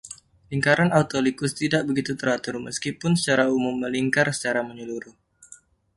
[0.51, 5.13] Lingkaran Autolycus tidak begitu teratur, meskipun secara umum melingkar secara menyeluruh.